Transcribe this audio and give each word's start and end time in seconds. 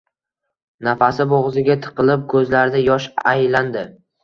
Nafasi 0.87 1.27
bo`g`ziga 1.35 1.77
tiqilib, 1.85 2.25
ko`zlarida 2.35 2.85
yosh 2.89 3.09
aylandi 3.37 3.89